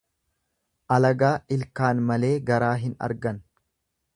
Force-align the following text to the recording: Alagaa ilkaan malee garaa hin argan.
Alagaa 0.95 1.33
ilkaan 1.57 2.01
malee 2.09 2.33
garaa 2.51 2.73
hin 2.85 2.99
argan. 3.09 3.39